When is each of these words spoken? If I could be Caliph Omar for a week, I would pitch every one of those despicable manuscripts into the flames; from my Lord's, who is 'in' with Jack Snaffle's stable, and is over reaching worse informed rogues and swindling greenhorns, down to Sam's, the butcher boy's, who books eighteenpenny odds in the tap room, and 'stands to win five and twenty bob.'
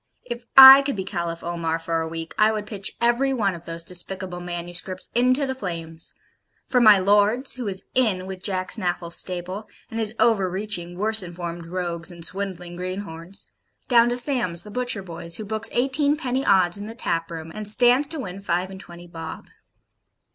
If 0.25 0.47
I 0.57 0.81
could 0.81 0.95
be 0.95 1.03
Caliph 1.03 1.43
Omar 1.43 1.77
for 1.77 2.01
a 2.01 2.07
week, 2.07 2.33
I 2.35 2.51
would 2.51 2.65
pitch 2.65 2.93
every 2.99 3.33
one 3.33 3.53
of 3.53 3.65
those 3.65 3.83
despicable 3.83 4.39
manuscripts 4.39 5.11
into 5.13 5.45
the 5.45 5.53
flames; 5.53 6.15
from 6.65 6.83
my 6.83 6.97
Lord's, 6.97 7.53
who 7.53 7.67
is 7.67 7.83
'in' 7.93 8.25
with 8.25 8.41
Jack 8.41 8.71
Snaffle's 8.71 9.15
stable, 9.15 9.69
and 9.91 9.99
is 10.01 10.15
over 10.17 10.49
reaching 10.49 10.97
worse 10.97 11.21
informed 11.21 11.67
rogues 11.67 12.09
and 12.09 12.25
swindling 12.25 12.77
greenhorns, 12.77 13.45
down 13.89 14.09
to 14.09 14.17
Sam's, 14.17 14.63
the 14.63 14.71
butcher 14.71 15.03
boy's, 15.03 15.35
who 15.37 15.45
books 15.45 15.69
eighteenpenny 15.71 16.43
odds 16.47 16.79
in 16.79 16.87
the 16.87 16.95
tap 16.95 17.29
room, 17.29 17.51
and 17.53 17.67
'stands 17.69 18.07
to 18.07 18.19
win 18.19 18.41
five 18.41 18.71
and 18.71 18.79
twenty 18.79 19.05
bob.' 19.05 19.49